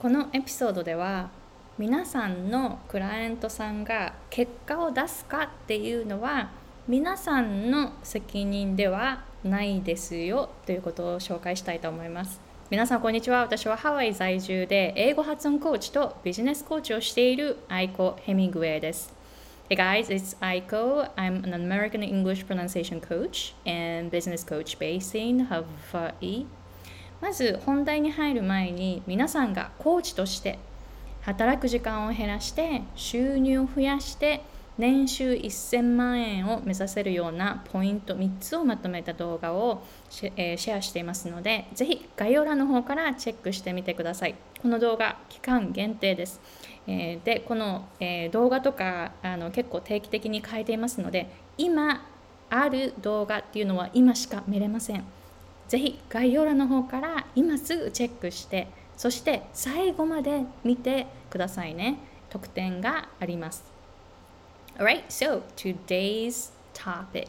[0.00, 1.28] このエピソードでは
[1.76, 6.48] 皆さんのクライアントさんが結果を出すかっていうのは
[6.88, 12.40] 皆さんの責任ではないですよということを紹介したいと思います
[12.70, 19.12] 皆さんこんにちは私はハワイ在住で英語発音コーチとビジネスコーチをしているアイコ・ヘミングウェイです
[19.68, 21.10] Hey guys, it's Aiko.
[21.14, 26.46] I'm an American English pronunciation coach and business coach based in Hawaii.
[27.20, 30.58] まず本題に入る前に皆さんがコーチとして
[31.22, 34.42] 働く時間を減らして収入を増やして
[34.78, 44.34] 年収1000万円を目指せるようなポイント3つをまとめた動画をシェアしていますのでぜひ概要欄の方からチェックしてみてください。
[44.62, 46.38] この動画期間限定です、
[46.86, 52.06] えでこの、え動画とかあの結構定期的に変えていますので今
[52.50, 55.04] ある動画っていうのは今しか見れません。
[55.70, 58.66] ぜひ概要欄の方から今すぐチェックして
[58.96, 61.98] そして最後まで見てくださいね。
[62.28, 63.62] 特典があります。
[64.76, 67.28] Alright, so today's topic.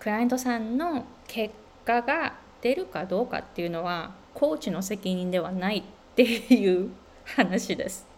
[0.00, 1.54] クライアントさんの結
[1.84, 5.82] 果が出るかどうかっていうのはコーチの責任ではないっ
[6.16, 6.90] ていう
[7.24, 8.08] 話です。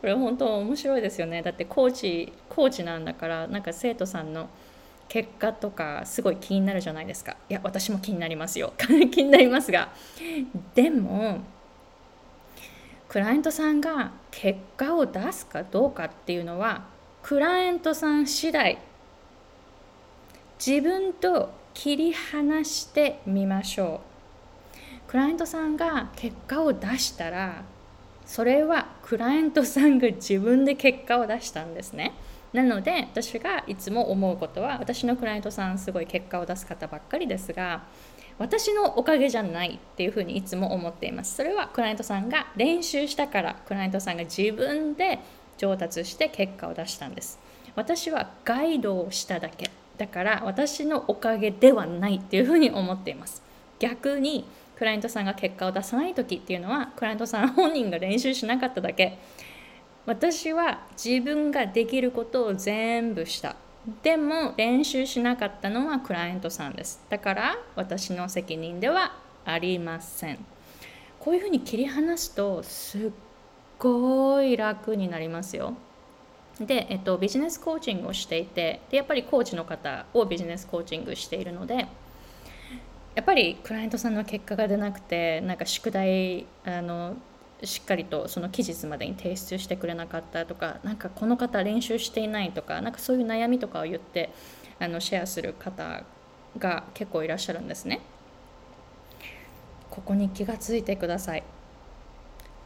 [0.00, 1.42] これ本当面白いですよね。
[1.42, 4.48] だってコーチコーチなんだからなんか生徒さんの
[5.10, 7.36] 結果とかすごい気になるじゃないですか。
[7.48, 8.72] いや私も気になりますよ。
[9.10, 9.90] 気になりますが。
[10.76, 11.40] でも
[13.08, 16.84] クライアントさんが結果を出すかどうかっていうのは
[17.24, 18.78] クライアントさん次第。
[20.64, 24.02] 自分と切り離してみましょ
[24.76, 25.10] う。
[25.10, 27.64] クライアントさんが結果を出したら
[28.24, 32.12] それはクライアントさんが自分で結果を出したんですね。
[32.52, 37.84] なので私がいつも思うことは私のクライアントさんすごい結果を出す方ばっかりですが
[38.38, 41.36] 私のおかげじゃないっていうふうにいつも思っています。
[41.36, 45.18] それはクライアントさんが練習したからクライアントさんが自分で
[45.58, 47.38] 上達して結果を出したんです。
[47.76, 49.70] 私はガイドをしただけ。
[49.98, 53.42] だから私のおかげではないっていうふうに思っています。
[53.78, 54.46] 逆に
[54.76, 59.18] クライアントさんが結果を出さない時っていうのはクライアントさん本人が練習しなかっただけ。
[60.06, 63.56] 私は自分ができることを全部した。
[64.02, 67.00] でも練習しなかったのはクライアントさんです。
[67.08, 70.38] だから私の責任ではありません。
[71.18, 73.10] こういうふうに切り離すとすっ
[73.78, 75.74] ごい楽になりますよ。
[76.60, 81.86] で、えっと、ビジネスコーチングをしていてでやっぱりコーチの方をビジネスコーチングしているので
[83.14, 87.16] やっぱりクライアントさんの結果が出なくてなんか宿題あの
[87.64, 94.30] しっかりとその期日までに提出してくれなかったとかなんかこの方練習していないとかなんかそういう悩みとかを言って
[94.78, 96.04] あのシェアする方
[96.58, 98.00] が結構いらっしゃるんですね。
[99.90, 101.42] ここに気がついてください。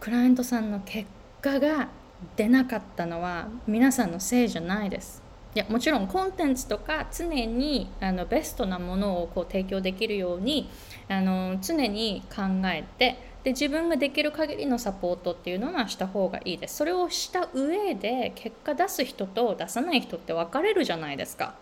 [0.00, 1.08] クライアントさんの結
[1.40, 1.88] 果が
[2.36, 5.22] 出なかったのは皆さんのせいじゃないです。
[5.54, 10.70] いやもちろんコンテンツとか常にあのベストなものをこう提供できるように
[11.08, 16.76] あの常に考えてで自分ができる限りのサポートっていうのはした方がいいです。
[16.76, 21.54] それをした上で結果出す人と出さない人って分かれるじゃないですか。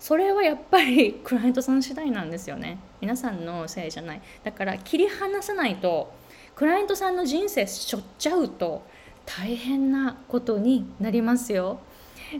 [0.00, 2.78] それはやっぱり クライアントさん次第なんですよね。
[3.00, 4.20] 皆さんのせいじゃない。
[4.42, 6.12] だから切り離さないと
[6.56, 8.82] クライアントさんの人生しょっちゃうと
[9.26, 11.78] 大変なことになりますよ。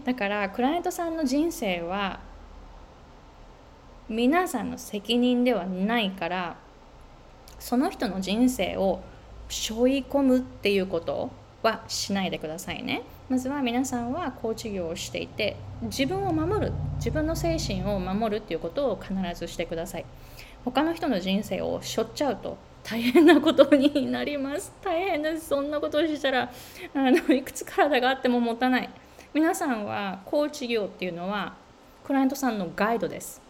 [0.05, 2.19] だからクライアントさんの人生は
[4.09, 6.57] 皆さんの責任ではないから
[7.65, 9.01] その人の人生を
[9.49, 11.31] 背負い込むっていうこと
[11.63, 13.01] はしないでくださいね。
[13.31, 20.05] まずは皆さんはコーチ業をしていて自分を守る自分の精神を守るっていうことを必ずしてください。
[20.63, 24.71] 他の人の人生を背負っちゃうと大変なことになります。
[24.83, 25.49] 大変です。
[25.49, 26.53] そんなことをしたら
[26.95, 28.91] あのいくつ体があっても持たない。
[29.33, 31.55] 皆さんはコーチ業っていうのは
[32.05, 33.41] クライアントさんのガイドです。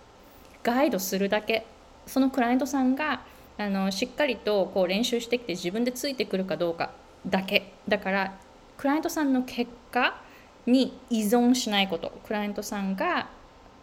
[0.63, 1.67] ガイドするだけ。
[2.07, 6.93] そのクライアントさんがあのしっかりとこう練習してきて自分でついてくるかどうか
[7.27, 7.75] だけ。
[7.89, 8.39] だから
[8.77, 10.21] クライアントさんの結果
[10.67, 12.13] に依存しないこと。
[12.25, 13.29] クライアントさんが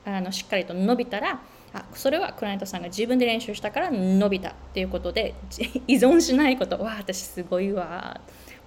[0.06, 1.41] あのしっかりと伸びたら
[1.73, 5.35] あそれはクライアントさんが自分で練習したから伸びたっていうことで
[5.88, 6.77] 依存しないこと。
[6.77, 8.19] わあ私すごいわ。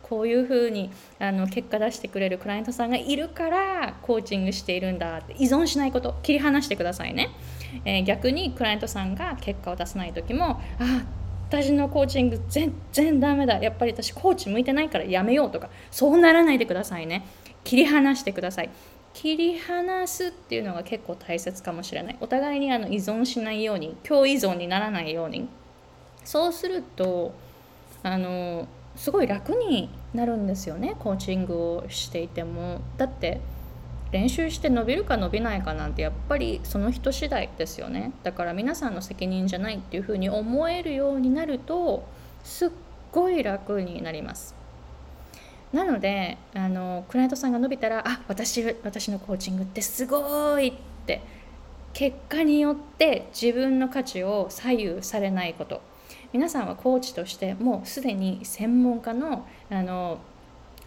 [0.03, 5.35] こういうふうにあの結果出してくれるクライアントさんがいるからコーチングしているんだって。
[5.35, 6.15] 依存しないこと。
[6.23, 7.31] 切り離してくださいね、
[7.85, 11.05] えー、逆にクライアントさんが結果を出さない時もあ
[11.49, 13.63] 私のコーチング全然ダメだ。
[13.63, 17.27] やっぱり私コーチ向いてないからやめようとかそうならないでくださいね。
[17.63, 18.71] 切り離してください。
[19.13, 22.17] 切り離すっていうのが結構大切かもしれない。
[22.21, 25.49] お互いにあの依存しないように共依存にならないように。
[26.25, 27.33] そうすると
[28.03, 28.67] あの
[28.97, 32.81] すごい楽になるんですよねコーチングをしていても。
[32.97, 33.41] だって
[34.15, 38.13] 練習して伸びるか伸びないかなんてやっぱりその人次第ですよね。
[38.23, 42.07] だから皆さんの責任じゃないっていうふうに思えるようになると
[42.45, 42.71] すっ
[43.11, 44.55] ごい楽になります。
[45.73, 50.73] なのであのクライアントさんが伸びたらあ私私のコーチングってすごいっ
[51.07, 51.21] て
[51.93, 55.83] 結果によって自分の価値を左右されないこと。
[56.33, 60.21] 皆さんはコーチとしてもうすでに専門家のあの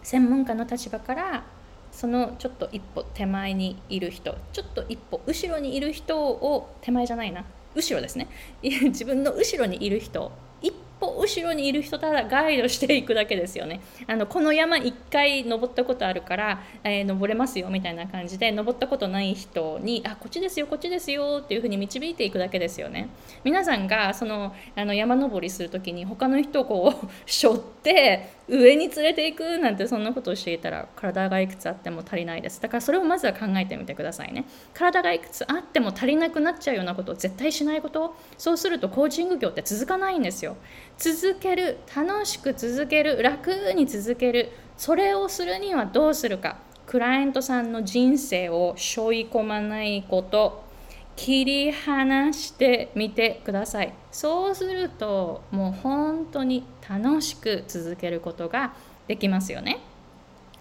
[0.02, 1.57] 専門家の立場から
[1.98, 8.28] そのちょっと一歩手前にいる人ちょっと一歩後ろにいる人を手前じゃないな後ろですね
[8.62, 10.30] 自分の後ろにいる人
[10.62, 13.80] 一歩後ろにいる人ただガイドしていくだけですよね。
[14.06, 23.08] あのこの山1回登ったことあるから、えー、登れますよみたいな感じで登ったことない人にあこっちですよこっちですよっていうふうに導いていくだけですよね。
[23.44, 32.60] 皆さんがそのあの山登りする時に他の人をこう 背負って上に連れていくなんてそんなことをしていたら体がいくつあっても足りないです。
[32.60, 34.46] だからそれをまずは考えてみてくださいね。
[34.74, 38.16] 体がいくつあっても足りなくなっちゃうようなことを絶対しないこと。
[38.36, 40.56] そうするとコーチング業って続かないんですよ。
[40.96, 50.67] 続ける楽しく続ける楽に続けるそれをするにはどうするかクライアントさんの人生を背負い込まないこと
[51.18, 53.92] 切り離してみてください。
[54.12, 58.72] そうするともう本当に楽しく続けることが
[59.08, 59.80] できますよね。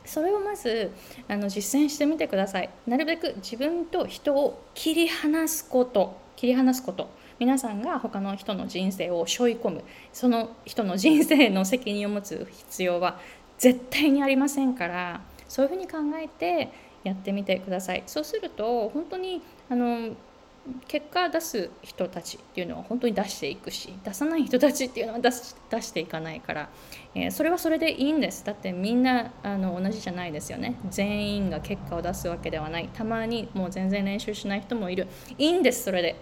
[0.03, 0.91] それをまず
[1.27, 2.71] あの実践してみてください。
[2.87, 6.17] なるべく自分と人を切り離すこと。
[6.35, 7.07] 切り離すこと。
[7.37, 9.83] 皆さんが他の人の人生を背負い込む。
[10.11, 13.19] その人の人生の責任を持つ必要は
[13.59, 16.71] 絶対にありませんからそういうふうに考えて
[17.03, 18.01] やってみてください。
[18.07, 20.15] そうすると本当にあの
[20.87, 26.69] 結果出す人たちっていうのは本当に出していくし出さない人たちっていうのは出し出していかないから、
[27.15, 28.45] えー、それはそれでいいんです。
[28.45, 30.75] だってみんなあの同じじゃないですよね。
[30.89, 32.89] 全員が結果を出すわけではない。
[32.93, 35.07] たまにもう全然練習しない人もいる。
[35.37, 36.15] いいんですそれで。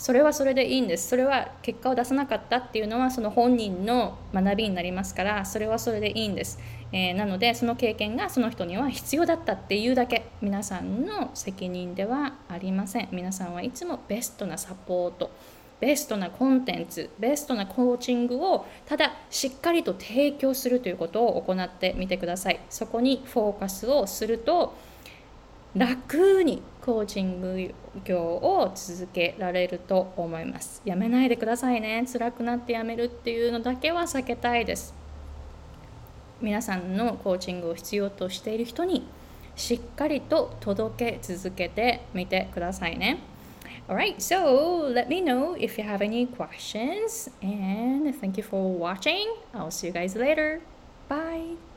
[0.00, 1.10] それはそれでいいんです。
[1.10, 6.58] それは結果を出さなかったっていうのはその本人の学びになりますからそれはそれでいいんです。
[6.90, 10.24] えー、なのでその経験がその人には必要だったっていうだけ。
[10.40, 13.08] 皆さんの責任ではありません。
[13.12, 15.30] 皆さんはいつもベストなサポート
[15.80, 22.60] ベストなコンテンツベストなコーチングをただしっかりと提供するということを行ってみてください。
[22.70, 24.74] そこにフォーカスをすると
[25.76, 27.74] 楽にコーチング
[28.04, 34.94] 業を続けられると思いますやめないでくださいね辛くなってやめるっていうのだけは避けたいです
[36.40, 39.06] 皆さんのコーチングを必要としている人に
[39.56, 43.18] しっかりと届け続けてみてくださいね。
[43.88, 49.26] Alright, so let me know if you have any questions and thank you for watching.
[49.52, 50.60] I'll see you guys later.
[51.08, 51.69] Bye.